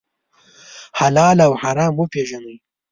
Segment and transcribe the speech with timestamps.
[0.99, 2.55] حلال او حرام وپېژنئ.